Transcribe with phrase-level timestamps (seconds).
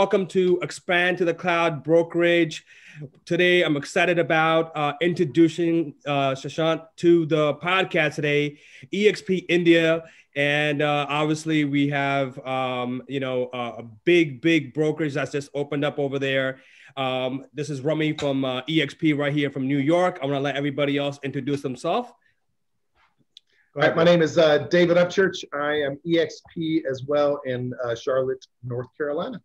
[0.00, 2.64] Welcome to Expand to the Cloud Brokerage.
[3.26, 8.58] Today, I'm excited about uh, introducing uh, Shashank to the podcast today,
[8.94, 10.04] EXP India.
[10.34, 15.84] And uh, obviously, we have, um, you know, a big, big brokerage that's just opened
[15.84, 16.60] up over there.
[16.96, 20.18] Um, this is Rummy from uh, EXP right here from New York.
[20.22, 22.08] I want to let everybody else introduce themselves.
[23.76, 25.44] All right, my name is uh, David Upchurch.
[25.52, 29.42] I am EXP as well in uh, Charlotte, North Carolina.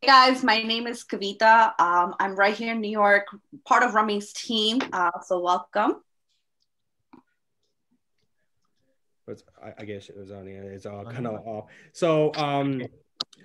[0.00, 1.72] Hey guys, my name is Kavita.
[1.80, 3.26] Um, I'm right here in New York,
[3.64, 4.78] part of Rummy's team.
[4.92, 5.96] Uh, so welcome.
[9.60, 10.46] I, I guess it was on.
[10.46, 11.64] It's all kind of off.
[11.92, 12.86] So, um,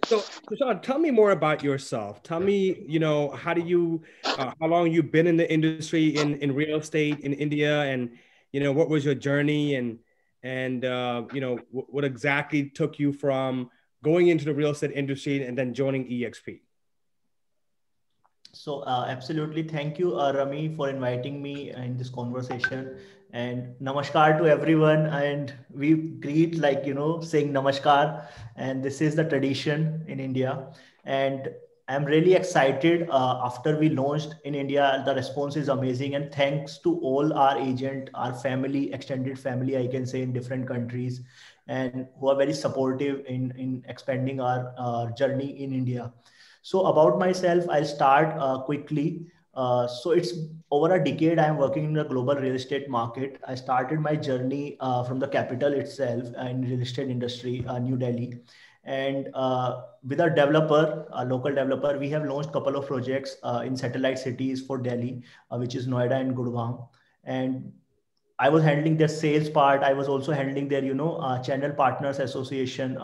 [0.06, 0.24] so,
[0.56, 2.22] Sean, tell me more about yourself.
[2.22, 6.10] Tell me, you know, how do you, uh, how long you've been in the industry
[6.10, 8.12] in in real estate in India, and
[8.52, 9.98] you know, what was your journey, and
[10.44, 13.72] and uh, you know, w- what exactly took you from
[14.04, 16.60] going into the real estate industry and then joining EXP.
[18.52, 23.00] So uh, absolutely, thank you, uh, Rummy, for inviting me in this conversation.
[23.32, 25.08] And namaskar to everyone.
[25.08, 30.68] And we greet like you know saying namaskar, and this is the tradition in India.
[31.04, 31.50] And
[31.88, 33.10] I'm really excited.
[33.10, 37.58] Uh, after we launched in India, the response is amazing, and thanks to all our
[37.58, 41.22] agent, our family, extended family, I can say in different countries,
[41.68, 46.12] and who are very supportive in in expanding our uh, journey in India.
[46.62, 49.28] So about myself, I'll start uh, quickly.
[49.54, 50.34] Uh, so it's
[50.72, 53.40] over a decade I'm working in the global real estate market.
[53.48, 57.98] I started my journey uh, from the capital itself in real estate industry, uh, New
[57.98, 58.42] Delhi.
[58.86, 63.62] And uh, with our developer, a local developer, we have launched couple of projects uh,
[63.66, 65.22] in satellite cities for Delhi,
[65.52, 66.88] which is Noida and Gurgaon.
[67.24, 67.72] And
[68.46, 69.84] I was handling their sales part.
[69.84, 71.12] I was also handling their, you know,
[71.46, 72.98] channel partners association,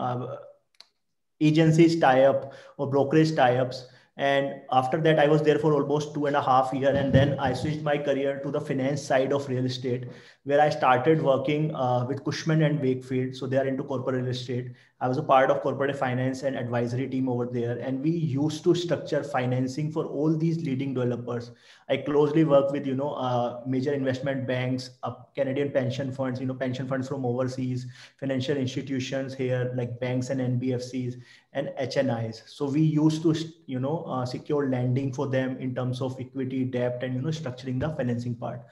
[1.40, 3.86] agencies tie-up or brokerage tie-ups
[4.16, 7.38] and after that i was there for almost two and a half year and then
[7.38, 10.04] i switched my career to the finance side of real estate
[10.44, 13.34] where i started working uh, with cushman and wakefield.
[13.34, 16.56] So they are into corporate real estate i was a part of corporate finance and
[16.56, 21.50] advisory team over there and we used to structure financing for all these leading developers
[21.88, 26.46] i closely work with you know uh, major investment banks uh, canadian pension funds you
[26.46, 27.86] know pension funds from overseas
[28.18, 31.14] financial institutions here like banks and nbfcs
[31.52, 32.48] and HNIs.
[32.48, 33.34] So we used to,
[33.66, 37.30] you know, uh, secure lending for them in terms of equity, debt, and you know,
[37.30, 38.62] structuring the financing part.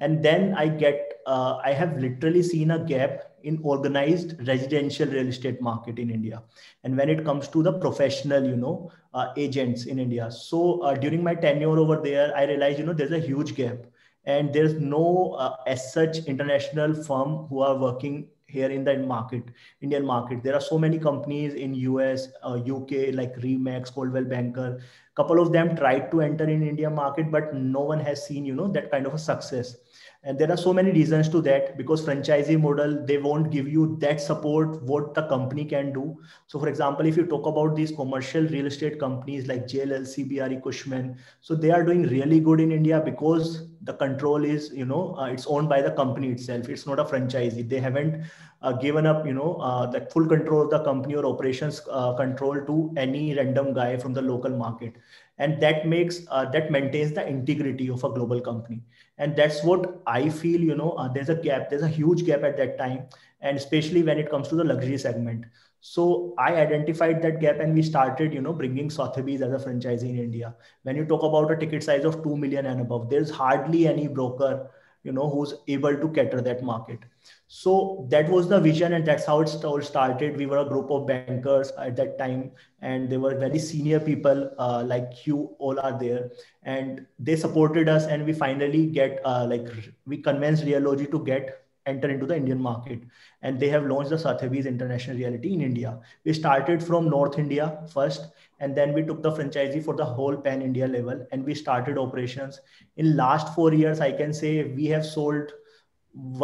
[0.00, 5.28] And then I get, uh, I have literally seen a gap in organized residential real
[5.28, 6.42] estate market in India.
[6.84, 10.30] And when it comes to the professional, you know, uh, agents in India.
[10.30, 13.86] So uh, during my tenure over there, I realized, you know, there's a huge gap
[14.28, 19.50] and there's no uh, as such international firm who are working here in the market
[19.82, 24.80] indian market there are so many companies in us uh, uk like remax coldwell banker
[25.18, 28.54] couple of them tried to enter in india market but no one has seen you
[28.54, 29.76] know that kind of a success.
[30.24, 33.96] And there are so many reasons to that because franchisee model they won't give you
[34.00, 36.04] that support what the company can do.
[36.48, 40.60] So for example if you talk about these commercial real estate companies like jll cbre
[40.64, 45.16] cushman so they are doing really good in india because the control is you know
[45.16, 46.68] uh, it's owned by the company itself.
[46.68, 47.68] It's not a franchisee.
[47.68, 48.24] They haven't
[48.62, 52.12] uh, given up you know uh, that full control of the company or operations uh,
[52.14, 54.94] control to any random guy from the local market.
[55.38, 58.82] And that makes uh, that maintains the integrity of a global company.
[59.18, 62.42] And that's what i feel you know uh, there's a gap there's a huge gap
[62.42, 63.06] at that time
[63.40, 65.44] and especially when it comes to the luxury segment.
[65.80, 70.10] So i identified that gap and we started you know bringing sotheby's as a franchisee
[70.10, 70.54] in india.
[70.82, 74.08] When you talk about a ticket size of 2 million and above there's hardly any
[74.08, 74.70] broker
[75.02, 77.00] you know who's able to cater that market.
[77.46, 80.36] So that was the vision and that's how it all started.
[80.36, 82.50] We were a group of bankers at that time
[82.82, 86.30] and they were very senior people uh, like you all are there.
[86.62, 89.66] And they supported us and we finally get uh, like
[90.06, 93.02] we convinced realogy to get enter into the indian market.
[93.42, 95.98] And they have launched the sotheby's international realty in india.
[96.24, 98.28] We started from north india first
[98.60, 101.98] and then we took the franchisee for the whole pan india level and we started
[101.98, 102.60] operations.
[102.96, 105.52] In last 4 years i can say we have sold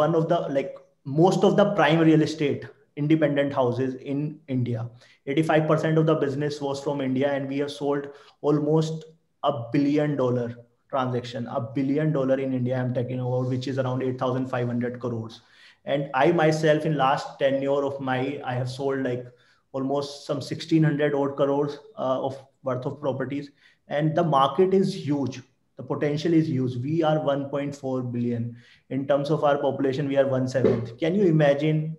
[0.05, 0.75] one of the like
[1.05, 2.65] most of the prime real estate
[2.97, 4.89] independent houses in India.
[5.27, 8.07] 85% of the business was from India, and we have sold
[8.41, 9.03] almost
[9.43, 10.55] a billion dollar
[10.89, 12.77] transaction, a billion dollar in India.
[12.77, 15.41] I'm talking about, which is around 8,500 crores.
[15.85, 19.25] And I myself, in last tenure of my, I have sold like
[19.71, 23.51] almost some 1,600 odd crores uh, of worth of properties,
[23.87, 25.41] and the market is huge.
[25.77, 26.77] The potential is huge.
[26.77, 28.55] We are 1.4 billion.
[28.89, 30.97] In terms of our population we are one seventh.
[30.97, 31.97] Can you imagine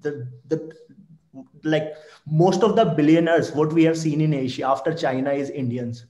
[0.00, 0.72] the the
[1.64, 1.94] like
[2.26, 6.06] most of the billionaires what we have seen in asia after china is indians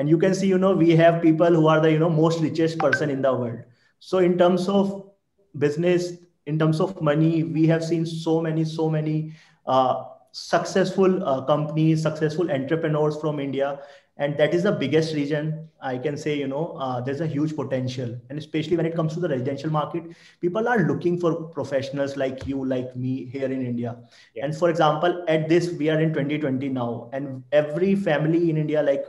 [0.00, 2.40] and you can see you know we have people who are the you know most
[2.40, 3.60] richest person in the world.
[3.98, 5.10] So in terms of
[5.58, 6.12] business
[6.46, 9.34] in terms of money we have seen so many so many
[9.66, 13.80] uh, successful uh, companies successful entrepreneurs from india.
[14.16, 17.54] And that is the biggest reason i can say you know uh, there's a huge
[17.60, 18.18] potential.
[18.30, 20.10] And especially when it comes to the residential market
[20.40, 23.96] people are looking for professionals like you like me here in india.
[24.34, 24.44] Yeah.
[24.46, 27.10] and for example at this we are in 2020 now.
[27.12, 29.04] And every family in india like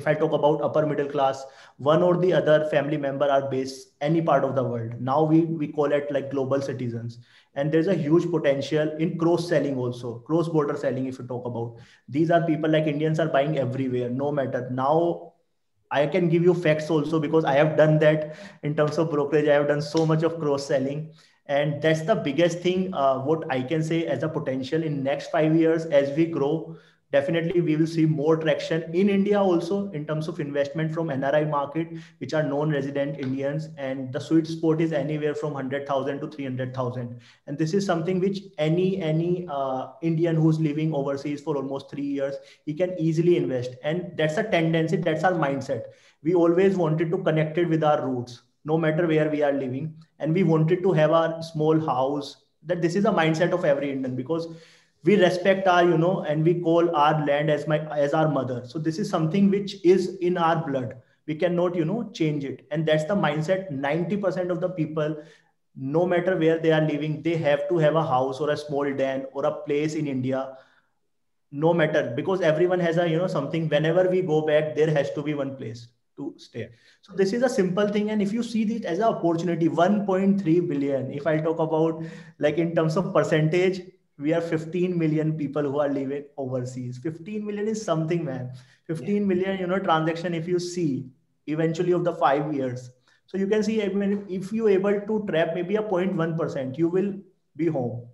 [0.00, 1.44] if i talk about upper middle class
[1.78, 5.00] one or the other family member are based any part of the world.
[5.00, 7.18] Now we we call it like global citizens.
[7.54, 11.46] And there's a huge potential in cross selling also cross border selling if you talk
[11.46, 11.78] about.
[12.08, 14.68] These are people like indians are buying everywhere no matter.
[14.70, 15.32] Now
[15.90, 19.48] i can give you facts also because i have done that in terms of brokerage.
[19.48, 21.12] I have done so much of cross selling
[21.46, 25.30] and that's the biggest thing uh, what i can say as a potential in next
[25.30, 26.76] 5 years as we grow
[27.12, 31.48] definitely we will see more traction in India also in terms of investment from NRI
[31.48, 31.88] market,
[32.18, 33.68] which are non-resident Indians.
[33.78, 37.20] And the sweet spot is anywhere from 100,000 to 300,000.
[37.46, 42.04] And this is something which any, any uh, Indian who's living overseas for almost three
[42.04, 43.76] years, he can easily invest.
[43.82, 45.84] And that's a tendency, that's our mindset.
[46.22, 49.94] We always wanted to connect it with our roots, no matter where we are living.
[50.18, 53.92] And we wanted to have a small house that this is a mindset of every
[53.92, 54.48] Indian because
[55.06, 58.62] we respect our you know and we call our land as my as our mother.
[58.66, 60.96] So this is something which is in our blood.
[61.26, 62.66] We cannot you know change it.
[62.70, 63.72] And that's the mindset.
[63.72, 65.16] 90% of the people
[65.76, 68.90] no matter where they are living they have to have a house or a small
[69.00, 70.56] den or a place in india
[71.52, 72.12] no matter.
[72.16, 73.68] Because everyone has a you know something.
[73.68, 76.70] Whenever we go back there has to be one place to stay.
[77.02, 78.10] So this is a simple thing.
[78.10, 82.02] And if you see this as an opportunity 1.3 billion if i talk about
[82.38, 83.82] like in terms of percentage
[84.18, 86.98] we are 15 million people who are living overseas.
[86.98, 88.50] 15 million is something man.
[88.86, 89.20] 15 yeah.
[89.20, 91.06] million you know transaction if you see
[91.46, 92.90] eventually of the five years.
[93.26, 96.88] So you can see I mean, if you able to trap maybe a 0.1% you
[96.88, 97.14] will
[97.56, 98.06] be home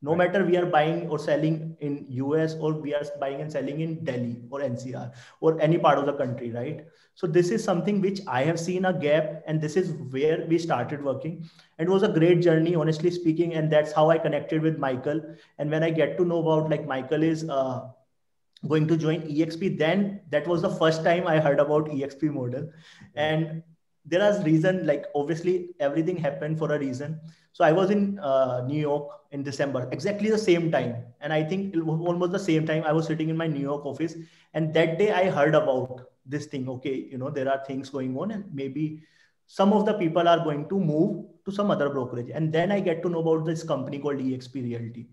[0.00, 0.32] no right.
[0.32, 4.04] matter we are buying or selling in us or we are buying and selling in
[4.04, 6.86] delhi or ncr or any part of the country right?
[7.14, 10.58] So this is something which i have seen a gap and this is where we
[10.58, 11.48] started working.
[11.78, 15.20] It was a great journey honestly speaking and that's how i connected with michael.
[15.58, 17.88] And when i get to know about like michael is uh,
[18.68, 22.70] going to join exp then that was the first time i heard about exp model.
[23.14, 23.62] And
[24.08, 27.20] there reason like obviously everything happened for a reason.
[27.52, 30.96] So i was in uh, new york in december exactly the same time.
[31.20, 34.14] And i think almost the same time i was sitting in my new york office.
[34.54, 38.16] And that day i heard about this thing okay you know there are things going
[38.16, 39.02] on and maybe
[39.46, 42.30] some of the people are going to move to some other brokerage.
[42.34, 45.08] And then i get to know about this company called exp realty.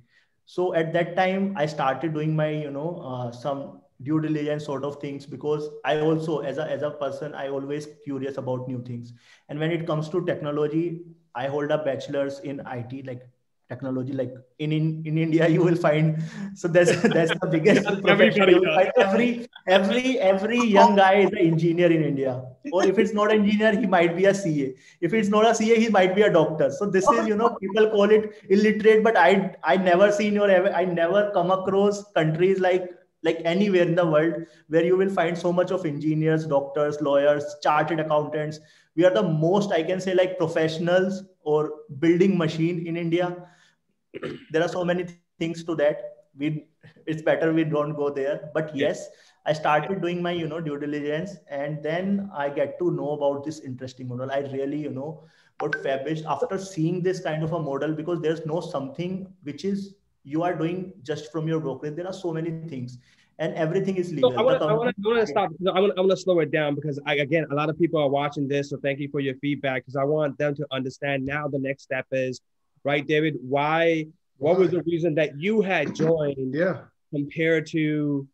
[0.46, 4.84] So at that time i started doing my you know uh, some due diligence sort
[4.84, 8.82] of things because i also as a as a person i always curious about new
[8.84, 9.14] things.
[9.50, 11.02] And when it comes to technology
[11.36, 13.22] i hold a bachelor's in it like
[13.70, 16.18] technology like in, in in india you will find.
[16.56, 17.86] So that's that's the biggest
[19.06, 22.44] every every every young guy is an engineer in india.
[22.72, 25.54] Or if it's not an engineer he might be a ca if it's not a
[25.56, 26.70] ca he might be a doctor.
[26.72, 30.50] So this is you know people call it illiterate but i i never seen or
[30.50, 32.90] ever i never come across countries like
[33.26, 34.36] like anywhere in the world
[34.70, 38.60] where you will find so much of engineers doctors lawyers chartered accountants.
[38.96, 43.36] We are the most i can say like professionals or building machine in india.
[44.52, 45.08] There are so many
[45.40, 46.04] things to that.
[46.38, 46.68] We
[47.06, 48.52] it's better we don't go there.
[48.60, 49.08] But yes.
[49.52, 52.08] i started doing my you know due diligence and then
[52.44, 54.32] i get to know about this interesting model.
[54.38, 55.10] I really you know
[55.64, 59.84] got famished after seeing this kind of a model because there's no something which is
[60.26, 61.96] you are doing just from your brokerage.
[61.96, 62.98] There are so many things,
[63.40, 64.32] and everything is legal.
[64.32, 65.52] So I want to stop.
[65.74, 68.02] I want I want to slow it down because I, again, a lot of people
[68.02, 68.70] are watching this.
[68.72, 71.48] So thank you for your feedback because I want them to understand now.
[71.48, 72.42] The next step is
[72.84, 73.38] right, David.
[73.42, 74.08] Why?
[74.38, 76.54] What was the reason that you had joined?
[76.54, 76.82] Yeah.
[77.14, 78.28] Compared to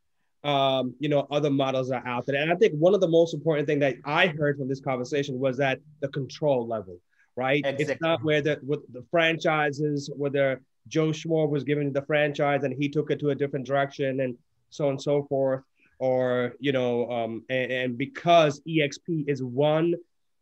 [0.43, 2.41] um, you know, other models that are out there.
[2.41, 5.39] And I think one of the most important thing that I heard from this conversation
[5.39, 6.99] was that the control level,
[7.35, 7.63] right?
[7.63, 7.93] Exactly.
[7.93, 12.73] It's not where the with the franchises, whether Joe Schmo was given the franchise and
[12.73, 14.37] he took it to a different direction and
[14.69, 15.63] so on and so forth.
[15.99, 19.93] Or, you know, um, and, and because EXP is one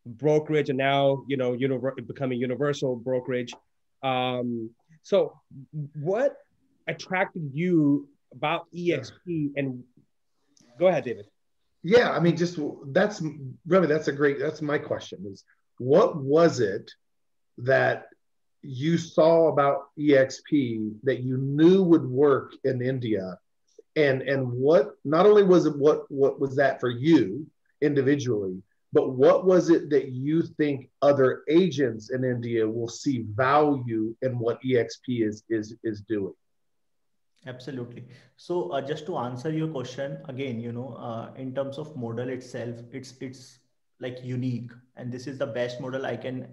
[0.06, 3.52] brokerage and now, you know, univer- becoming universal brokerage.
[4.02, 4.70] Um,
[5.02, 5.38] so
[5.94, 6.36] what
[6.86, 9.84] attracted you about EXP and
[10.78, 11.26] go ahead, David.
[11.82, 13.22] Yeah, I mean, just that's
[13.66, 15.44] really that's a great that's my question is
[15.78, 16.90] what was it
[17.58, 18.06] that
[18.62, 20.50] you saw about exp
[21.02, 23.38] that you knew would work in india.
[23.96, 27.46] And and what not only was it what what was that for you
[27.80, 28.62] individually
[28.92, 34.38] but what was it that you think other agents in india will see value in
[34.38, 36.34] what exp is is is doing?
[37.46, 38.04] Absolutely.
[38.36, 42.28] So uh, just to answer your question again you know uh, in terms of model
[42.28, 43.58] itself it's it's
[44.00, 44.70] like unique.
[44.96, 46.48] And this is the best model i can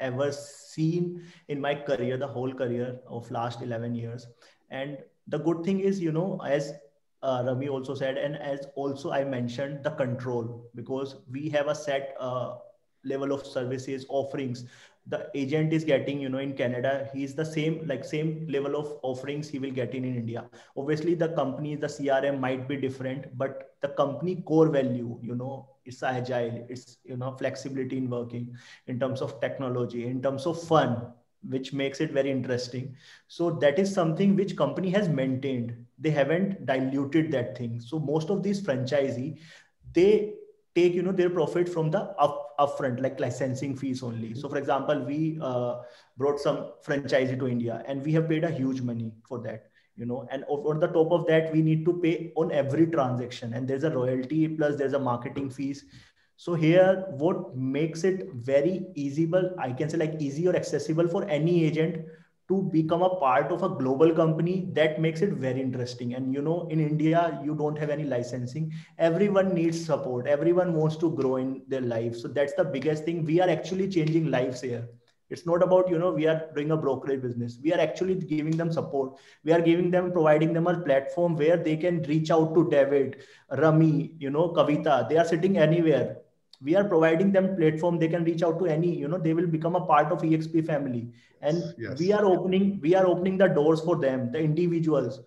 [0.00, 4.26] ever seen in my career the whole career of last 11 years.
[4.70, 6.72] And the good thing is you know as
[7.22, 11.74] uh, Rummy also said, and as also I mentioned, the control because we have a
[11.74, 12.56] set uh,
[13.04, 14.64] level of services offerings.
[15.06, 18.98] The agent is getting you know in canada he's the same like same level of
[19.02, 20.44] offerings he will get in, in india.
[20.76, 25.68] Obviously the company the crm might be different but the company core value you know
[25.90, 28.56] it's agile it's you know flexibility in working
[28.86, 31.00] in terms of technology in terms of fun
[31.48, 32.94] which makes it very interesting.
[33.28, 35.74] So that is something which company has maintained.
[35.98, 37.80] They haven't diluted that thing.
[37.80, 39.38] So most of these franchisee
[39.94, 40.34] they
[40.74, 44.34] take you know their profit from the up upfront like licensing fees only.
[44.34, 45.78] So for example we uh,
[46.18, 49.69] brought some franchisee to india and we have paid a huge money for that
[50.00, 53.54] you know and on the top of that we need to pay on every transaction.
[53.54, 55.84] And there's a royalty plus there's a marketing fees.
[56.36, 61.24] So here what makes it very easyable i can say like easy or accessible for
[61.38, 61.98] any agent
[62.48, 66.14] to become a part of a global company that makes it very interesting.
[66.14, 68.72] And you know in india you don't have any licensing.
[68.98, 70.26] Everyone needs support.
[70.26, 72.16] Everyone wants to grow in their life.
[72.16, 73.24] So that's the biggest thing.
[73.24, 74.88] We are actually changing lives here
[75.30, 77.58] it's not about you know we are doing a brokerage business.
[77.62, 79.18] We are actually giving them support.
[79.44, 83.22] We are giving them providing them a platform where they can reach out to david
[83.62, 85.08] rummy you know kavita.
[85.08, 86.18] They are sitting anywhere.
[86.62, 87.98] We are providing them platform.
[87.98, 90.66] They can reach out to any you know they will become a part of exp
[90.66, 91.08] family.
[91.40, 91.98] And yes.
[91.98, 95.20] we are opening we are opening the doors for them the individuals.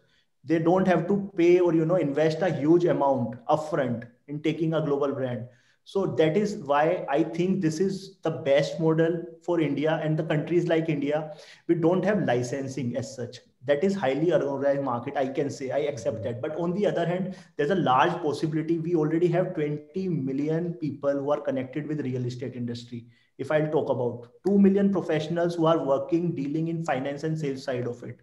[0.45, 4.73] They don't have to pay or you know invest a huge amount upfront in taking
[4.73, 5.47] a global brand
[5.85, 10.23] so that is why i think this is the best model for india and the
[10.23, 11.33] countries like india.
[11.67, 13.39] We don't have licensing as such.
[13.65, 15.71] That is highly unorganized market i can say.
[15.71, 16.23] I accept mm-hmm.
[16.23, 16.41] that.
[16.41, 18.79] But on the other hand there's a large possibility.
[18.79, 23.05] We already have 20 million people who are connected with real estate industry.
[23.37, 27.63] If i'll talk about 2 million professionals who are working dealing in finance and sales
[27.63, 28.21] side of it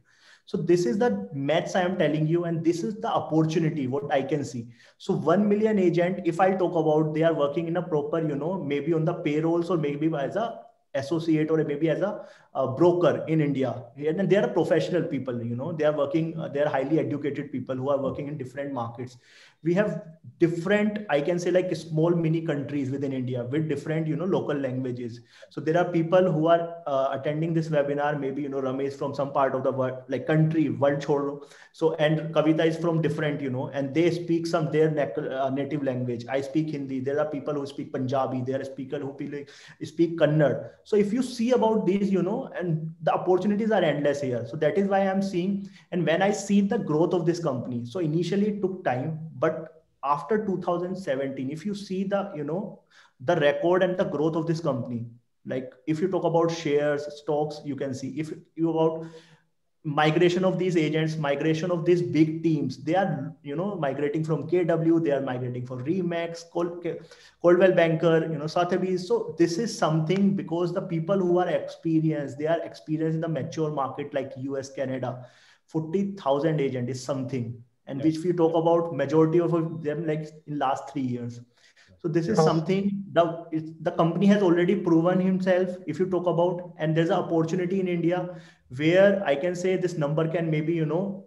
[0.51, 1.09] so this is the
[1.49, 4.67] maths i am telling you and this is the opportunity what i can see.
[4.99, 8.39] So 1 million agent if i talk about they are working in a proper you
[8.41, 10.47] know maybe on the payrolls or maybe as a
[10.95, 13.85] associate or maybe as a, a, broker in India.
[13.97, 17.53] And they are professional people, you know, they are working, uh, they are highly educated
[17.53, 19.17] people who are working in different markets.
[19.63, 20.03] We have
[20.39, 24.57] different i can say like small mini countries within india with different you know local
[24.57, 25.21] languages.
[25.51, 29.15] So there are people who are uh, attending this webinar maybe you know ramesh from
[29.15, 31.43] some part of the world like country world choro
[31.73, 34.89] so and kavita is from different you know and they speak some their
[35.41, 36.25] uh, native language.
[36.29, 37.01] I speak hindi.
[37.01, 38.43] There are people who speak punjabi.
[38.47, 39.45] There are people who
[39.85, 40.71] speak kannada.
[40.85, 44.47] So if you see about these you know and the opportunities are endless here.
[44.47, 47.85] So that is why i'm seeing and when i see the growth of this company
[47.85, 52.81] so initially it took time but after 2017 if you see the you know
[53.21, 55.07] the record and the growth of this company
[55.47, 58.09] like if you talk about shares stocks you can see.
[58.09, 59.07] If you about
[59.83, 64.47] migration of these agents migration of these big teams they are you know migrating from
[64.47, 66.87] kw they are migrating for remax Cold,
[67.41, 69.09] coldwell banker you know sotheby's.
[69.09, 73.29] So this is something because the people who are experienced they are experienced in the
[73.29, 75.25] mature market like us canada
[75.71, 77.63] 40000 agent is something.
[77.87, 81.41] And which we talk about majority of them like in last three years.
[81.99, 83.51] So this is something that
[83.83, 85.69] the company has already proven himself.
[85.87, 88.37] If you talk about and there's an opportunity in india
[88.77, 91.25] where i can say this number can maybe you know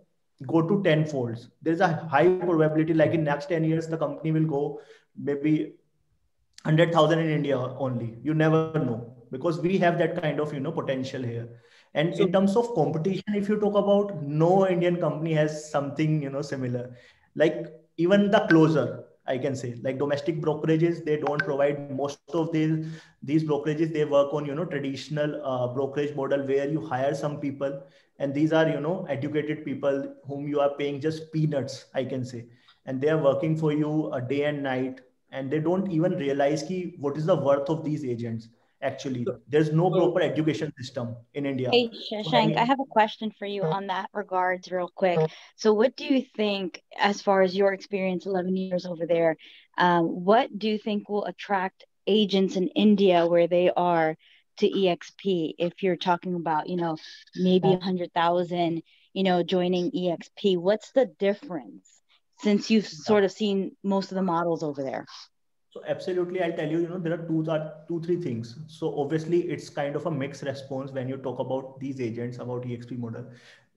[0.48, 4.32] go to 10 folds there's a high probability like in next 10 years the company
[4.32, 4.80] will go
[5.18, 5.74] maybe
[6.66, 8.18] 100000 in india only.
[8.24, 11.50] You never know because we have that kind of you know potential here.
[11.94, 16.22] And so, in terms of competition, if you talk about no Indian company has something
[16.24, 16.96] you know similar,
[17.36, 19.76] like even the closer, I can say.
[19.82, 22.74] Like domestic brokerages, they don't provide most of these
[23.22, 23.94] these brokerages.
[23.94, 27.82] They work on you know traditional uh, brokerage model where you hire some people,
[28.20, 32.26] and these are you know educated people whom you are paying just peanuts, I can
[32.26, 32.46] say,
[32.86, 35.02] and they are working for you a day and night,
[35.32, 38.50] and they don't even realize ki what is the worth of these agents
[38.84, 43.46] actually there's no proper education system in india hey shashank i have a question for
[43.46, 45.20] you on that regards real quick
[45.56, 49.36] so what do you think as far as your experience 11 years over there
[49.78, 54.16] um, what do you think will attract agents in india where they are
[54.58, 56.98] to EXP if you're talking about, you know,
[57.36, 60.58] maybe a hundred thousand, you know, joining EXP?
[60.58, 61.90] What's the difference
[62.40, 65.06] since you've sort of seen most of the models over there?
[65.74, 67.44] So absolutely, I'll tell you, you know, there are two,
[67.88, 68.60] two, three things.
[68.68, 72.62] So obviously it's kind of a mixed response when you talk about these agents, about
[72.62, 73.26] EXP model.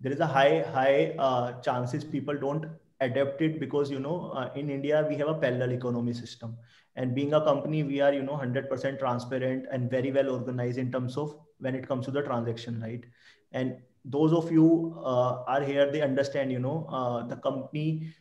[0.03, 2.67] There is a high, high uh, chances people don't
[3.01, 6.59] adapt it because, you know, uh, in India, we have a parallel economy system
[6.97, 10.93] and being a company, we are, you know, 100% transparent and very well organized in
[10.93, 13.05] terms of when it comes to the transaction, right?
[13.53, 18.13] And those of you uh, are here, they understand, you know, uh, the company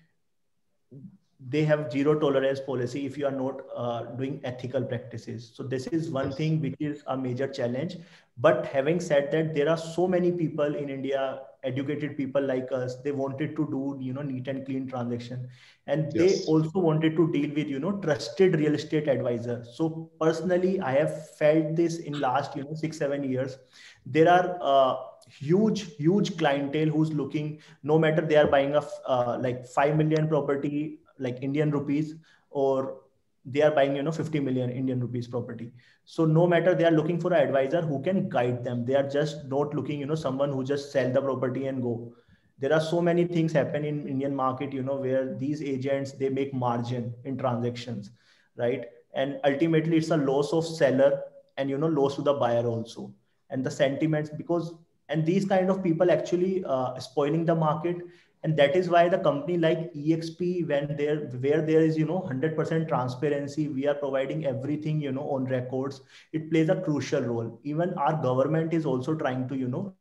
[1.39, 5.51] they have zero tolerance policy if you are not uh, doing ethical practices.
[5.53, 7.97] So this is one thing which is a major challenge.
[8.37, 12.95] But having said that there are so many people in india educated people like us
[13.03, 15.47] they wanted to do you know neat and clean transaction.
[15.87, 16.45] And yes.
[16.45, 19.63] they also wanted to deal with you know trusted real estate advisor.
[19.73, 23.57] So personally i have felt this in last you know 6 7 years.
[24.05, 24.95] There are uh,
[25.29, 30.27] huge huge clientele who's looking no matter they are buying a uh, like 5 million
[30.27, 32.15] property like Indian rupees
[32.49, 33.01] or
[33.45, 35.71] they are buying you know 50 million indian rupees property.
[36.03, 38.85] So no matter they are looking for an advisor who can guide them.
[38.85, 42.13] They are just not looking you know someone who just sell the property and go.
[42.57, 46.29] There are so many things happen in indian market you know where these agents they
[46.29, 48.11] make margin in transactions
[48.57, 48.85] right?
[49.13, 51.21] And ultimately it's a loss of seller
[51.57, 53.13] and you know loss to the buyer also.
[53.49, 54.73] And the sentiments because
[55.09, 57.97] and these kind of people actually uh, spoiling the market
[58.45, 60.39] and that is why the company like exp
[60.71, 65.27] when there where there is you know 100% transparency we are providing everything you know
[65.35, 66.01] on records.
[66.31, 67.59] It plays a crucial role.
[67.63, 69.95] Even our government is also trying to you know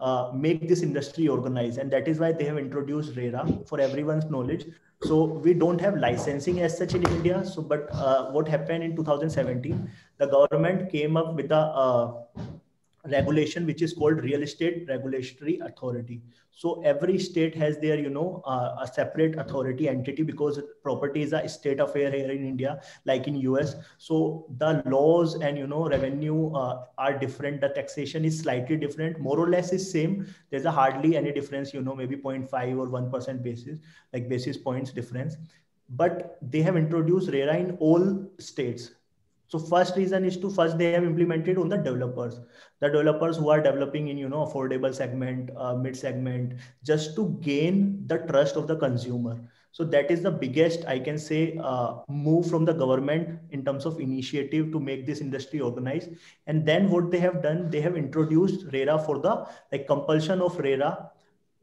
[0.00, 1.78] uh, make this industry organized.
[1.78, 4.66] And that is why they have introduced rera for everyone's knowledge.
[5.02, 7.42] So we don't have licensing as such in india.
[7.46, 12.12] So but uh, what happened in 2017 the government came up with a uh,
[13.10, 16.22] regulation which is called real estate regulatory authority.
[16.50, 21.32] So every state has their you know uh, a separate authority entity because property is
[21.32, 25.88] a state affair here in india like in us so the laws and you know
[25.88, 27.60] revenue uh, are different.
[27.60, 29.20] The taxation is slightly different.
[29.20, 30.26] More or less is same.
[30.50, 33.78] There's a hardly any difference you know maybe 0.5 or 1% basis
[34.12, 35.36] like basis points difference.
[35.90, 38.90] But they have introduced rera in all states
[39.48, 42.38] so first reason is to first they have implemented on the developers,
[42.80, 46.52] the developers who are developing in you know affordable segment, uh, mid segment,
[46.84, 49.40] just to gain the trust of the consumer.
[49.72, 53.86] So that is the biggest I can say uh, move from the government in terms
[53.86, 56.10] of initiative to make this industry organized.
[56.46, 60.58] And then what they have done, they have introduced RERA for the like compulsion of
[60.58, 61.10] RERA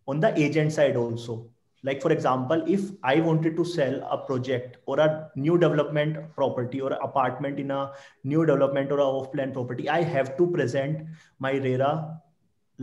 [0.07, 1.49] on the agent side also
[1.87, 6.81] like for example if i wanted to sell a project or a new development property
[6.81, 7.91] or apartment in a
[8.23, 11.05] new development or a off plan property i have to present
[11.39, 11.93] my rera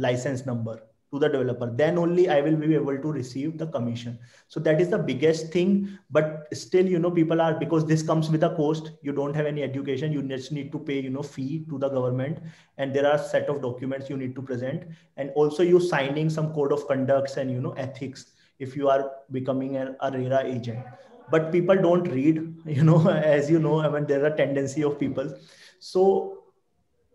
[0.07, 0.81] license number
[1.12, 1.71] to the developer.
[1.71, 4.19] Then only i will be able to receive the commission.
[4.49, 5.99] So that is the biggest thing.
[6.11, 9.47] But still you know people are because this comes with a cost you don't have
[9.47, 12.38] any education you just need to pay you know fee to the government.
[12.79, 14.85] And there are set of documents you need to present.
[15.17, 18.32] And also you signing some code of conducts and you know ethics
[18.62, 20.85] if you are becoming an RERA agent.
[21.31, 24.98] But people don't read, you know, as you know, I mean, there's a tendency of
[24.98, 25.35] people.
[25.79, 26.42] So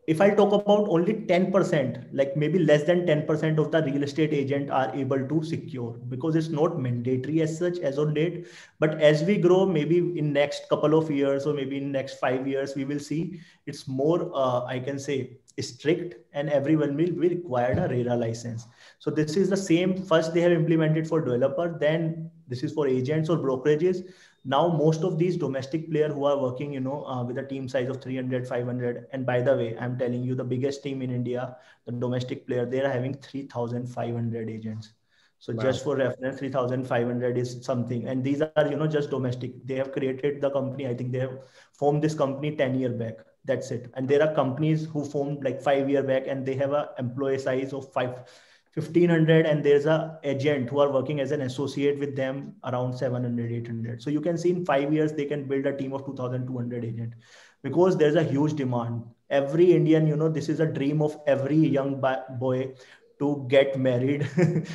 [0.07, 4.33] if I talk about only 10%, like maybe less than 10% of the real estate
[4.33, 8.47] agent are able to secure because it's not mandatory as such as on date.
[8.79, 12.47] But as we grow, maybe in next couple of years or maybe in next five
[12.47, 17.29] years, we will see it's more, uh, I can say, strict and everyone will be
[17.35, 18.65] required a RERA license.
[18.99, 20.03] So this is the same.
[20.03, 21.77] First, they have implemented for developer.
[21.79, 24.03] Then this is for agents or brokerages.
[24.43, 27.67] Now, most of these domestic players who are working, you know, uh, with a team
[27.67, 29.07] size of 300, 500.
[29.11, 32.65] And by the way, I'm telling you, the biggest team in India, the domestic player,
[32.65, 34.93] they are having 3,500 agents.
[35.39, 35.61] So wow.
[35.61, 38.07] just for reference, 3,500 is something.
[38.07, 39.67] And these are, you know, just domestic.
[39.67, 40.87] They have created the company.
[40.87, 41.39] I think they have
[41.73, 45.61] formed this company 10 year back that's it and there are companies who formed like
[45.61, 48.25] five year back and they have a employee size of five
[48.81, 53.51] 1500 and there's a agent who are working as an associate with them around 700
[53.51, 56.85] 800 so you can see in five years they can build a team of 2200
[56.85, 57.13] agent
[57.63, 61.57] because there's a huge demand every indian you know this is a dream of every
[61.57, 62.01] young
[62.39, 62.71] boy
[63.19, 64.29] to get married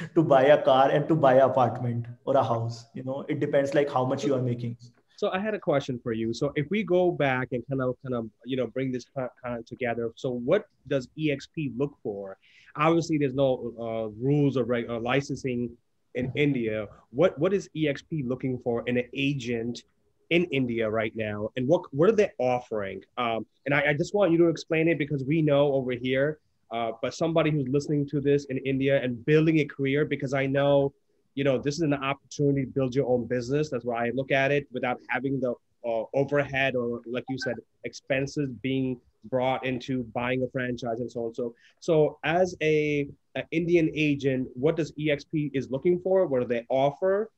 [0.16, 3.38] to buy a car and to buy an apartment or a house you know it
[3.38, 4.76] depends like how much you are making
[5.22, 6.34] so I had a question for you.
[6.34, 9.30] So if we go back and kind of kind of you know bring this kind
[9.44, 12.36] of together, so what does EXP look for?
[12.76, 15.70] Obviously, there's no uh, rules or, reg- or licensing
[16.14, 16.88] in India.
[17.10, 19.82] What what is EXP looking for in an agent
[20.30, 23.02] in India right now, and what what are they offering?
[23.18, 26.38] Um, and I, I, just want you to explain it because we know over here,
[26.70, 30.46] uh, but somebody who's listening to this in India and building a career, because I
[30.46, 30.92] know,
[31.34, 33.68] you know, this is an opportunity to build your own business.
[33.68, 35.52] That's why I look at it without having the
[35.84, 41.26] uh, overhead or, like you said, expenses being brought into buying a franchise and so
[41.26, 41.34] on.
[41.34, 46.26] So, so as a, a Indian agent, what does EXP is looking for?
[46.26, 47.30] What do they offer?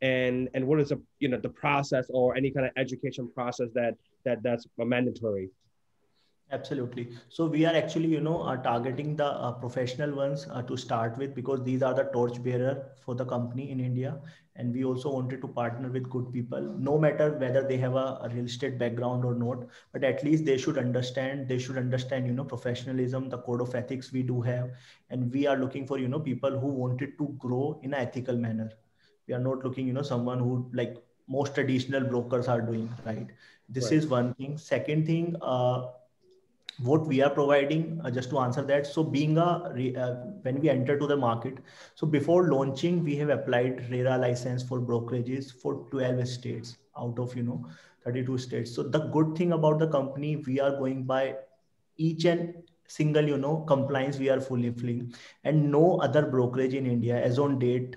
[0.00, 3.68] and and what is the you know the process or any kind of education process
[3.74, 5.50] that that that's mandatory
[6.52, 7.08] absolutely.
[7.28, 11.16] So we are actually you know uh, targeting the uh, professional ones uh, to start
[11.18, 14.20] with because these are the torch bearer for the company in india.
[14.56, 18.18] And we also wanted to partner with good people no matter whether they have a,
[18.22, 19.64] a real estate background or not.
[19.92, 23.74] But at least they should understand they should understand you know professionalism the code of
[23.74, 24.70] ethics we do have.
[25.10, 28.36] And we are looking for you know people who wanted to grow in an ethical
[28.36, 28.70] manner.
[29.28, 30.96] We are not looking you know someone who like
[31.28, 33.28] most traditional brokers are doing right?
[33.68, 33.92] This right.
[33.92, 34.56] is one thing.
[34.58, 35.86] Second thing uh,
[36.80, 38.86] what we are providing uh, just to answer that.
[38.86, 41.58] So being a uh, when we enter to the market
[41.94, 47.34] so before launching we have applied rera license for brokerages for 12 states out of
[47.36, 47.66] you know
[48.04, 48.74] 32 states.
[48.74, 51.36] So the good thing about the company we are going by
[51.96, 52.54] each and
[52.86, 55.14] single you know compliance we are fully filling.
[55.44, 57.96] And no other brokerage in india as on date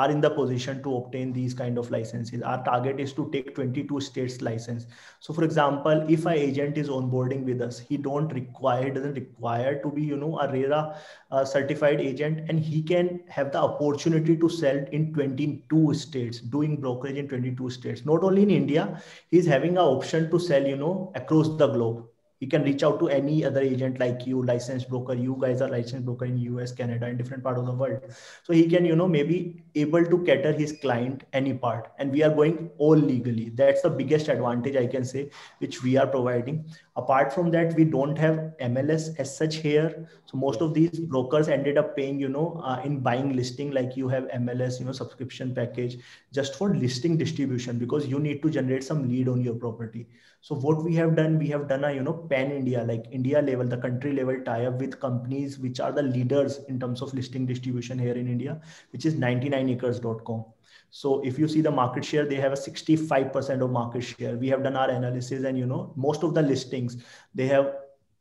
[0.00, 2.42] are in the position to obtain these kind of licenses.
[2.42, 4.86] Our target is to take 22 states license.
[5.20, 9.82] So for example, if an agent is onboarding with us, he don't require, doesn't require
[9.82, 10.96] to be, you know, a RERA
[11.30, 16.80] uh, certified agent and he can have the opportunity to sell in 22 states, doing
[16.80, 18.06] brokerage in 22 states.
[18.06, 22.09] Not only in India, he's having an option to sell, you know, across the globe
[22.40, 25.14] you can reach out to any other agent like you licensed broker.
[25.14, 28.00] You guys are licensed broker in us canada and different part of the world.
[28.44, 32.22] So he can you know maybe able to cater his client any part and we
[32.22, 33.50] are going all legally.
[33.50, 36.64] That's the biggest advantage i can say which we are providing.
[36.96, 40.08] Apart from that we don't have mls as such here.
[40.24, 43.96] So most of these brokers ended up paying you know uh, in buying listing like
[43.98, 45.98] you have mls you know subscription package
[46.32, 50.06] just for listing distribution because you need to generate some lead on your property
[50.42, 53.42] so what we have done, we have done a you know pan India like India
[53.42, 57.12] level, the country level tie up with companies which are the leaders in terms of
[57.12, 58.60] listing distribution here in India,
[58.92, 60.44] which is 99acres.com.
[60.88, 64.36] So if you see the market share, they have a 65% of market share.
[64.36, 66.96] We have done our analysis and you know most of the listings
[67.34, 67.74] they have,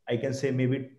[0.08, 0.90] I can say maybe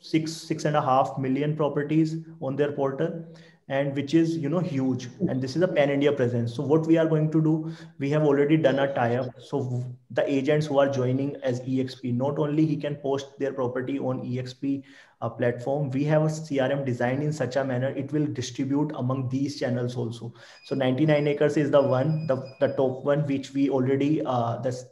[0.00, 3.24] six six and a half million properties on their portal
[3.68, 5.08] and which is you know huge.
[5.28, 6.54] And this is a pan india presence.
[6.54, 9.84] So what we are going to do we have already done a tie up so
[10.10, 14.20] the agents who are joining as exp not only he can post their property on
[14.20, 14.82] exp
[15.20, 19.28] uh, platform we have a crm designed in such a manner it will distribute among
[19.28, 20.32] these channels also.
[20.64, 24.84] So 99acres is the one the, the top one which we already uh, that's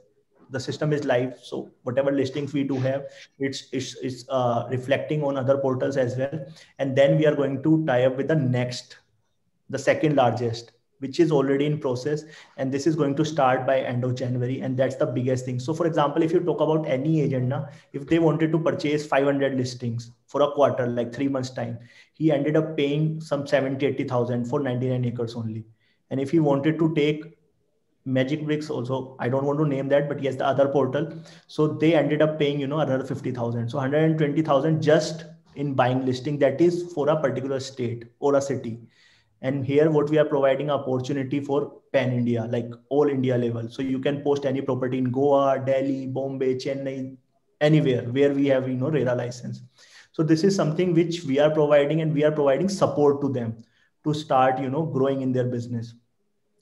[0.50, 1.38] the system is live.
[1.42, 3.06] So whatever listings we do have
[3.38, 6.46] it's it's, it's uh, reflecting on other portals as well.
[6.78, 8.98] And then we are going to tie up with the next
[9.70, 12.24] the second largest which is already in process.
[12.56, 14.61] And this is going to start by end of january.
[14.61, 15.61] And that's the biggest thing.
[15.61, 19.06] So for example if you talk about any agent now if they wanted to purchase
[19.06, 21.78] 500 listings for a quarter like 3 months time
[22.14, 25.66] he ended up paying some 70 80000 for 99acres only.
[26.11, 27.36] And if he wanted to take
[28.07, 31.12] MagicBricks also, I don't want to name that, but yes, the other portal.
[31.49, 33.69] So they ended up paying, you know, another 50,000.
[33.69, 35.25] So 120,000 just
[35.57, 38.79] in buying listing that is for a particular state or a city.
[39.42, 43.69] And here what we are providing opportunity for pan India, like all India level.
[43.69, 47.16] So you can post any property in Goa, Delhi, Bombay, Chennai,
[47.61, 49.62] anywhere where we have, you know, RERA license.
[50.12, 53.64] So this is something which we are providing and we are providing support to them
[54.05, 55.95] to start, you know, growing in their business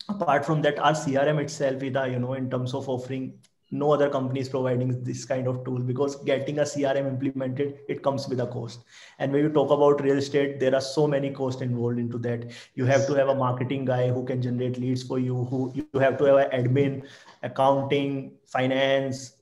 [0.08, 3.32] apart from that our crm itself is a you know in terms of offering
[3.70, 8.02] no other company is providing this kind of tool because getting a crm implemented it
[8.02, 8.84] comes with a cost.
[9.18, 12.52] And when you talk about real estate there are so many costs involved into that.
[12.74, 16.00] You have to have a marketing guy who can generate leads for you who you
[16.00, 17.06] have to have an admin
[17.42, 19.33] accounting finance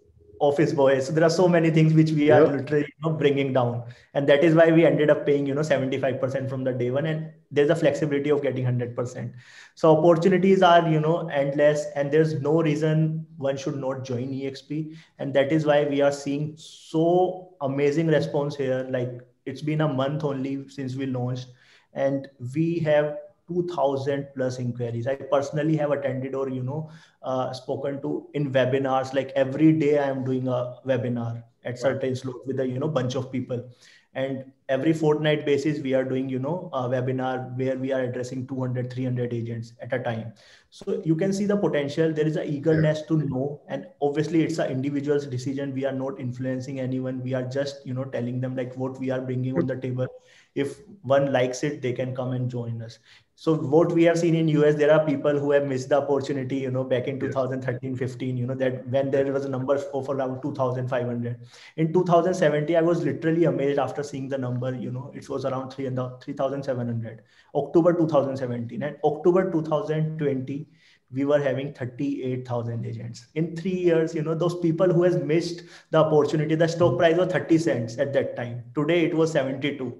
[0.42, 1.06] office boys.
[1.06, 4.28] So there are so many things which we are literally you know, bringing down, and
[4.28, 7.30] that is why we ended up paying you know 75% from the day one, and
[7.50, 9.32] there's a flexibility of getting 100%.
[9.76, 14.96] So opportunities are you know endless, and there's no reason one should not join EXP,
[15.18, 18.86] and that is why we are seeing so amazing response here.
[18.90, 21.46] Like it's been a month only since we launched,
[21.94, 23.16] and we have
[23.48, 25.06] 2000 plus inquiries.
[25.06, 26.90] I personally have attended or you know
[27.22, 29.14] uh, spoken to in webinars.
[29.14, 32.88] Like every day i am doing a webinar at certain slot with a you know
[32.88, 33.68] bunch of people.
[34.14, 38.46] And every fortnight basis we are doing you know a webinar where we are addressing
[38.46, 40.34] 200 300 agents at a time.
[40.68, 42.12] So you can see the potential.
[42.12, 43.06] There is a eagerness yeah.
[43.08, 43.62] to know.
[43.68, 45.72] And obviously it's an individual's decision.
[45.72, 47.22] We are not influencing anyone.
[47.22, 50.08] We are just you know telling them like what we are bringing on the table.
[50.54, 52.98] If one likes it they can come and join us
[53.42, 56.58] so what we have seen in us there are people who have missed the opportunity
[56.64, 60.10] you know back in 2013 15 you know that when there was a number of
[60.10, 61.40] around 2500
[61.76, 65.72] in 2017 i was literally amazed after seeing the number you know it was around
[65.72, 67.22] 3 and 3700
[67.62, 70.68] october 2017 and october 2020
[71.14, 73.26] we were having 38000 agents.
[73.34, 77.18] In 3 years you know those people who has missed the opportunity the stock price
[77.18, 78.64] was 30 cents at that time.
[78.74, 79.92] Today it was 72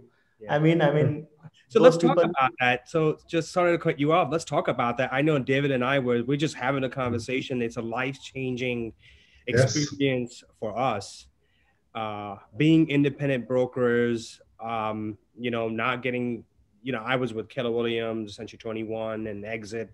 [0.43, 0.55] yeah.
[0.55, 1.32] i mean i mean hmm.
[1.73, 2.87] So let's talk about that.
[2.87, 4.29] So just sorry to cut you off.
[4.31, 5.11] Let's talk about that.
[5.11, 7.63] I know David and I were we're just having a conversation.
[7.63, 8.93] It's a life changing
[9.47, 10.51] experience yes.
[10.61, 11.29] for us.
[11.95, 16.45] Uh, being independent brokers, um, you know, not getting,
[16.83, 19.91] you know, I was with Keller Williams, Century 21 and Exit.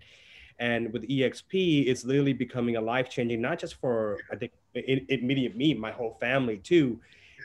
[0.59, 5.55] And with EXP, it's literally becoming a life changing, not just for, I think, immediate
[5.55, 6.99] me, my whole family too.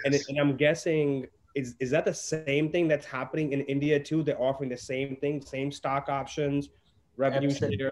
[0.04, 0.26] Yes.
[0.26, 4.22] And, and I'm guessing is is that the same thing that's happening in India too?
[4.22, 6.68] They're offering the same thing, same stock options,
[7.16, 7.76] revenue Absolutely.
[7.76, 7.90] share.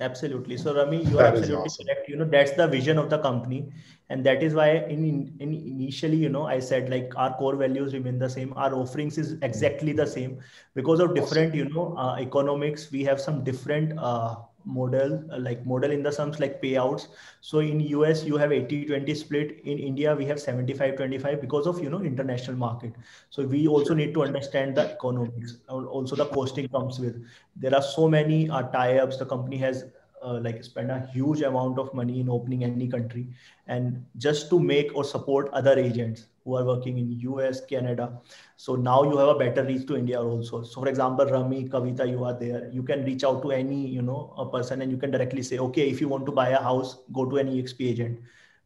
[0.00, 0.56] Absolutely.
[0.56, 1.86] So Rummy, you are absolutely awesome.
[1.86, 2.08] correct.
[2.08, 3.70] You know, that's the vision of the company.
[4.08, 7.94] And that is why in, in initially, you know, I said like our core values
[7.94, 8.52] remain the same.
[8.56, 10.40] Our offerings is exactly the same
[10.74, 12.90] because of different, you know, uh, economics.
[12.92, 17.08] We have some different uh, model uh, like model in the sums like payouts.
[17.40, 19.60] So in us you have 80 20 split.
[19.64, 22.94] In india we have 75 25 because of you know international market.
[23.30, 27.24] So we also need to understand the economics also the costing comes with.
[27.54, 29.16] There are so many uh, tie-ups.
[29.16, 29.84] The company has
[30.22, 33.26] uh, like spend a huge amount of money in opening any country
[33.66, 38.20] and just to make or support other agents who are working in us canada.
[38.56, 40.62] So now you have a better reach to india also.
[40.62, 42.70] So for example rummy kavita you are there.
[42.72, 45.58] You can reach out to any you know a person and you can directly say
[45.58, 48.18] okay if you want to buy a house go to an exp agent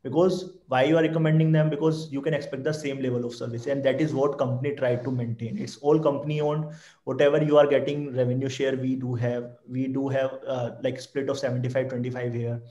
[0.03, 1.69] because why you are recommending them?
[1.69, 3.67] Because you can expect the same level of service.
[3.67, 5.59] And that is what company try to maintain.
[5.59, 6.73] It's all company owned.
[7.05, 11.29] Whatever you are getting revenue share we do have we do have uh, like split
[11.29, 12.63] of 75 25 here.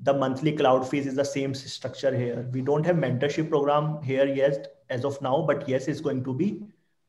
[0.00, 2.48] The monthly cloud fees is the same structure here.
[2.52, 6.34] We don't have mentorship program here yet as of now but yes it's going to
[6.34, 6.62] be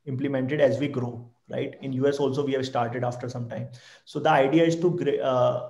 [0.06, 1.76] implemented as we grow right?
[1.82, 3.68] In us also we have started after some time.
[4.06, 5.70] So the idea is to uh,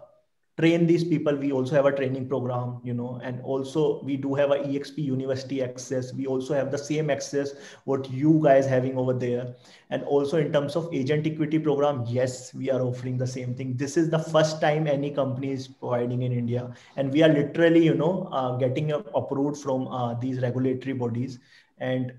[0.57, 1.35] train these people.
[1.35, 4.97] We also have a training program you know and also we do have a exp
[4.97, 6.13] university access.
[6.13, 9.55] We also have the same access what you guys having over there.
[9.89, 13.75] And also in terms of agent equity program yes we are offering the same thing.
[13.75, 16.73] This is the first time any company is providing in india.
[16.95, 21.39] And we are literally you know uh, getting approved from uh, these regulatory bodies.
[21.79, 22.13] And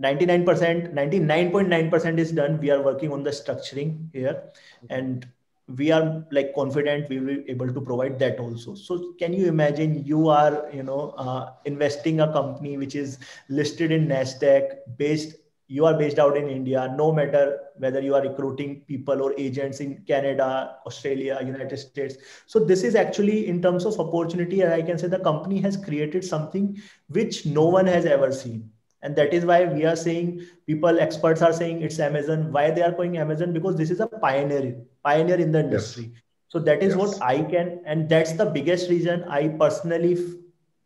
[0.00, 2.58] 99% 99.9% is done.
[2.58, 4.42] We are working on the structuring here.
[4.90, 5.26] And
[5.68, 8.74] we are like confident we will be able to provide that also.
[8.74, 13.92] So can you imagine you are you know uh, investing a company which is listed
[13.92, 15.36] in nasdaq based
[15.68, 19.80] you are based out in india no matter whether you are recruiting people or agents
[19.80, 22.16] in canada australia united states.
[22.46, 25.76] So this is actually in terms of opportunity and i can say the company has
[25.76, 26.76] created something
[27.08, 28.70] which no one has ever seen
[29.02, 32.52] and that is why we are saying people experts are saying it's amazon.
[32.52, 33.52] Why they are going amazon?
[33.52, 36.10] Because this is a pioneer pioneer in the industry.
[36.12, 36.22] Yes.
[36.48, 36.98] so that is yes.
[37.00, 40.16] what i can and that's the biggest reason i personally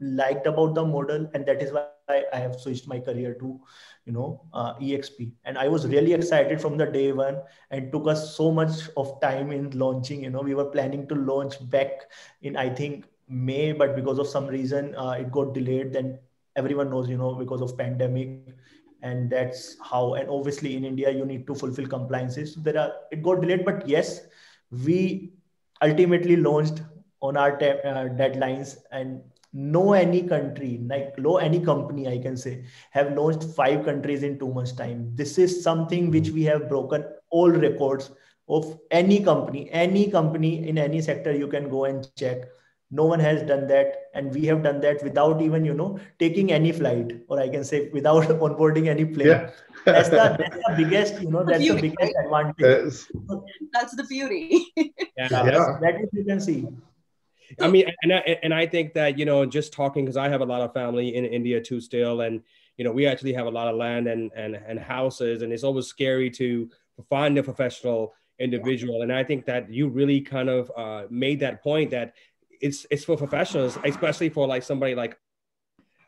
[0.01, 1.29] liked about the model.
[1.35, 3.61] And that is why I, have switched my career to
[4.05, 7.41] you know uh, exp and i was really excited from the day one
[7.73, 10.23] and took us so much of time in launching.
[10.23, 12.11] You know we were planning to launch back
[12.43, 15.93] in i think may but because of some reason uh, it got delayed.
[15.93, 16.19] Then
[16.57, 18.39] everyone knows you know because of pandemic
[19.03, 22.55] and that's how and obviously in india you need to fulfill compliances.
[22.57, 24.23] There are it got delayed but yes
[24.85, 25.33] we
[25.83, 26.83] ultimately launched
[27.21, 29.21] on our te- uh, deadlines and
[29.53, 34.39] no any country like no any company i can say have launched five countries in
[34.39, 35.11] two months time.
[35.15, 38.11] This is something which we have broken all records
[38.49, 42.35] of any company any company in any sector you can go and check
[42.91, 46.53] no one has done that and we have done that without even you know taking
[46.53, 49.27] any flight or i can say without onboarding any plane.
[49.27, 49.51] Yeah.
[49.85, 53.07] that's, the, that's the biggest you know that's the, the biggest advantage.
[53.73, 54.67] That's the beauty.
[55.17, 55.79] Yeah, yeah.
[55.81, 56.67] that is you can see.
[57.61, 60.41] I mean and I, and I think that you know just talking because i have
[60.41, 62.43] a lot of family in india too still and
[62.77, 65.65] you know we actually have a lot of land and and, and houses and it's
[65.65, 66.69] always scary to
[67.09, 69.03] find a professional individual.
[69.03, 72.15] And i think that you really kind of uh, made that point that
[72.61, 75.19] it's it's for professionals, especially for like somebody like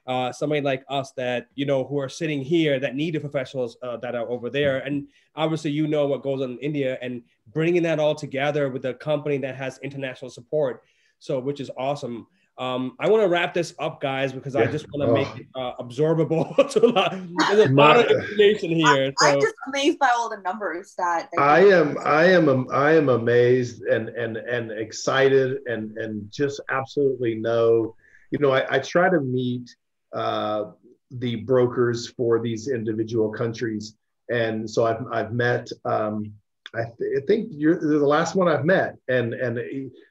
[0.07, 3.77] uh, somebody like us that you know who are sitting here that need the professionals
[3.83, 4.79] uh, that are over there.
[4.79, 8.85] And obviously you know what goes on in india and bringing that all together with
[8.87, 10.83] a company that has international support.
[11.19, 12.27] So which is awesome
[12.59, 14.62] um, I want to wrap this up, guys, because yeah.
[14.62, 15.14] I just want to oh.
[15.14, 16.55] make it uh, absorbable.
[16.71, 17.16] to a lot,
[17.51, 19.12] there's a lot of information here.
[19.23, 21.29] I, am just amazed by all the numbers that.
[21.33, 21.97] that I am.
[22.05, 22.68] I am.
[22.73, 27.94] I am amazed and and and excited and and just absolutely know.
[28.31, 29.75] You know, I, I try to meet
[30.12, 30.73] uh,
[31.11, 33.97] the brokers for these individual countries.
[34.31, 36.33] And so I've, I've met, um,
[36.75, 39.59] I, th- I, think you're the last one I've met, and and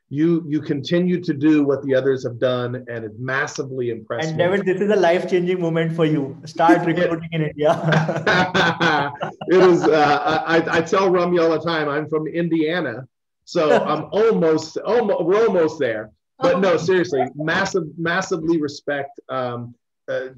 [0.10, 4.30] you you continue to do what the others have done, and it's massively impressive.
[4.30, 6.38] And David, this is a life changing moment for you.
[6.46, 7.72] Start recruiting in India.
[9.48, 9.84] it is.
[9.84, 11.90] Uh, I, I tell Rummy all the time.
[11.90, 13.06] I'm from Indiana,
[13.44, 16.12] so I'm almost almost we're almost there.
[16.40, 19.20] But no, seriously, massive, massively respect.
[19.28, 19.76] Um,
[20.08, 20.30] uh,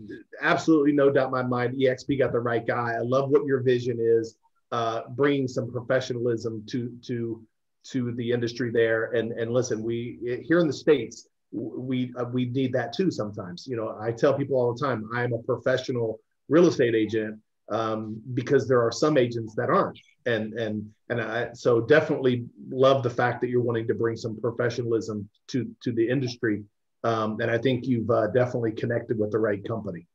[0.41, 2.93] absolutely no doubt in my mind, EXP got the right guy.
[2.95, 4.36] I love what your vision is,
[4.71, 7.43] uh, bringing some professionalism to to
[7.91, 9.12] to the industry there.
[9.12, 13.67] And and listen, we here in the states, we uh, we need that too sometimes.
[13.67, 18.21] You know, I tell people all the time, I'm a professional real estate agent um,
[18.34, 19.99] because there are some agents that aren't.
[20.25, 24.39] And and and I so definitely love the fact that you're wanting to bring some
[24.39, 26.63] professionalism to to the industry
[27.04, 30.06] um, and I think you've uh, definitely connected with the right company.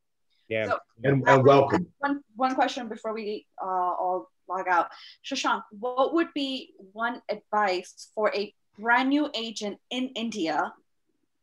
[0.48, 1.87] Yeah, so, and, and, welcome.
[1.98, 4.88] One one question before we uh, all log out,
[5.24, 10.72] Shashank, what would be one advice for a brand new agent in India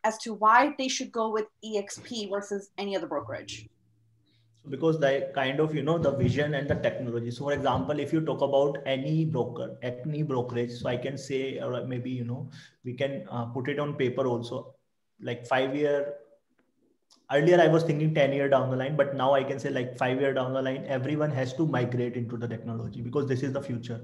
[0.04, 3.68] as to why they should go with EXP versus any other brokerage?
[4.70, 7.32] because the kind of you know the vision and the technology.
[7.32, 11.60] So for example if you talk about any broker any brokerage so i can say
[11.60, 12.50] or maybe you know
[12.86, 14.76] we can uh, put it on paper also.
[15.20, 16.16] Like five year
[17.34, 19.98] earlier i was thinking 10 year down the line but now i can say like
[19.98, 23.54] five year down the line everyone has to migrate into the technology because this is
[23.54, 24.00] the future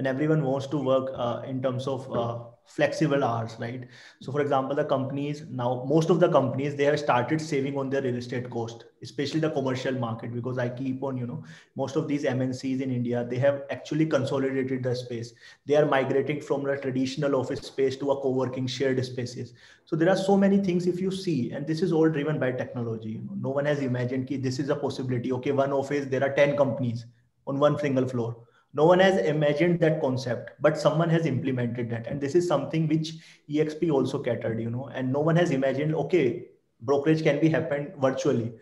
[0.00, 3.82] and everyone wants to work uh, in terms of uh, flexible hours right?
[4.22, 7.90] So for example the companies now most of the companies they have started saving on
[7.90, 11.44] their real estate cost especially the commercial market because i keep on you know
[11.82, 15.34] most of these mncs in india they have actually consolidated the space.
[15.66, 19.54] They are migrating from the traditional office space to a co-working shared spaces.
[19.84, 22.52] So there are so many things if you see and this is all driven by
[22.52, 25.32] technology you know, no one has imagined that this is a possibility.
[25.40, 27.04] Okay one office there are 10 companies
[27.46, 28.36] on one single floor
[28.72, 32.06] no one has imagined that concept but someone has implemented that.
[32.06, 33.14] And this is something which
[33.50, 34.90] exp also catered you know.
[34.94, 36.46] And no one has imagined okay
[36.82, 38.52] brokerage can be happened virtually.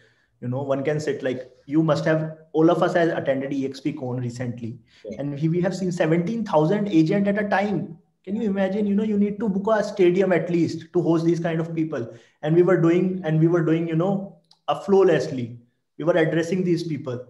[0.41, 3.99] You know one can sit like you must have all of us has attended exp
[3.99, 4.79] con recently.
[5.05, 5.21] Yeah.
[5.21, 7.99] and we have seen 17000 agent at a time.
[8.25, 8.87] Can you imagine?
[8.87, 11.75] You know you need to book a stadium at least to host these kind of
[11.75, 12.15] people.
[12.43, 14.37] And we were doing and we were doing you know
[14.69, 15.59] a flawlessly.
[15.99, 17.27] We were addressing these people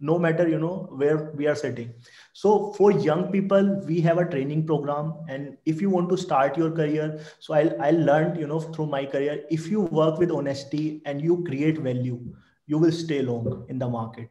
[0.00, 1.94] no matter you know where we are sitting.
[2.32, 5.14] So for young people we have a training program.
[5.28, 8.86] And if you want to start your career so i i learned you know through
[8.86, 12.18] my career if you work with honesty and you create value
[12.66, 14.28] you will stay long in the market.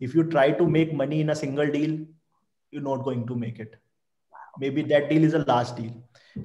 [0.00, 1.98] If you try to make money in a single deal
[2.70, 3.76] you're not going to make it.
[4.58, 5.92] Maybe that deal is a last deal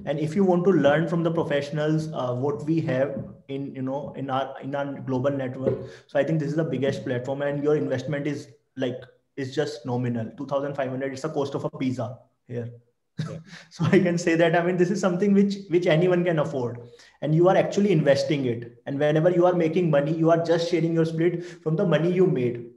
[0.04, 3.82] and if you want to learn from the professionals uh, what we have in you
[3.82, 7.42] know in our in our global network so i think this is the biggest platform.
[7.42, 9.00] And your investment is like
[9.36, 10.30] is just nominal.
[10.36, 12.70] 2500 it's the cost of a pizza here.
[13.18, 13.36] Yeah.
[13.70, 16.78] so i can say that i mean this is something which which anyone can afford.
[17.20, 18.82] And you are actually investing it.
[18.86, 22.12] And whenever you are making money you are just sharing your split from the money
[22.12, 22.68] you made.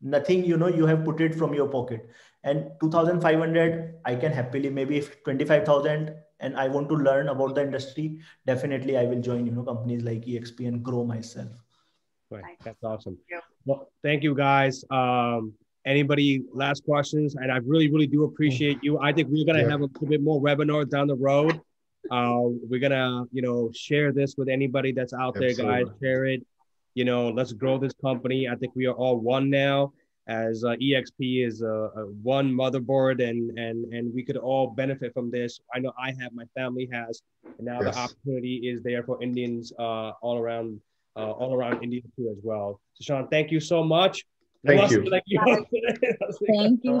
[0.00, 2.08] Nothing you know you have put it from your pocket.
[2.44, 7.62] And 2500 i can happily maybe if 25000 and i want to learn about the
[7.62, 11.48] industry definitely i will join you know companies like exp and grow myself
[12.30, 13.40] right that's awesome yeah.
[13.64, 14.84] Well, thank you guys.
[14.90, 17.34] Um, anybody last questions?
[17.36, 18.98] And I really, really do appreciate you.
[18.98, 19.70] I think we're gonna yeah.
[19.70, 21.60] have a little bit more webinars down the road.
[22.10, 25.54] Uh, we're gonna, you know, share this with anybody that's out Absolutely.
[25.54, 25.94] there, guys.
[26.02, 26.46] Share it.
[26.94, 28.48] You know, let's grow this company.
[28.48, 29.92] I think we are all one now.
[30.30, 35.12] As uh, EXP is a, a, one motherboard, and and and we could all benefit
[35.12, 35.58] from this.
[35.74, 37.20] I know I have, my family has,
[37.58, 37.94] and now yes.
[37.94, 40.80] the opportunity is there for Indians uh, all around
[41.16, 42.80] uh, all around India too as well.
[42.94, 44.24] So Sean, thank you so much.
[44.66, 45.08] Thank you.
[45.08, 45.40] Thank you.
[46.46, 47.00] Thank you.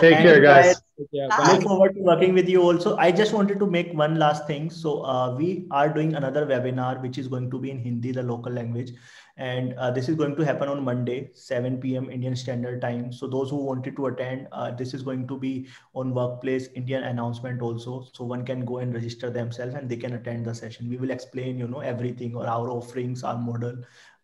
[0.00, 0.80] Take care, guys.
[1.12, 1.52] Yeah, Bye.
[1.52, 2.96] look forward to working with you also.
[2.96, 4.70] I just wanted to make one last thing.
[4.70, 8.22] So uh, we are doing another webinar which is going to be in hindi the
[8.22, 8.92] local language.
[9.36, 13.12] And uh, this is going to happen on monday 7 p.m indian standard time.
[13.12, 17.04] So those who wanted to attend uh, this is going to be on workplace indian
[17.04, 18.08] announcement also.
[18.14, 20.88] So one can go and register themselves and they can attend the session.
[20.88, 23.76] We will explain you know everything or our offerings our model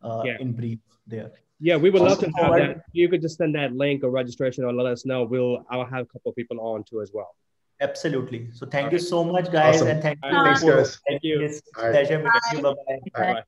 [0.02, 0.38] uh, Yeah.
[0.40, 1.30] in brief there
[1.60, 2.82] Yeah, we would love to Also have that.
[2.92, 5.24] You could just send that link or registration or let us know.
[5.24, 7.34] We'll I'll have a couple of people on too as well.
[7.80, 9.88] absolutely so thank you so much guys Awesome.
[9.88, 10.98] and thank you Thanks, guys.
[11.08, 11.38] Thank you.
[11.40, 11.92] this All right.
[11.92, 13.32] pleasure meeting you bye bye Bye.
[13.34, 13.42] Bye.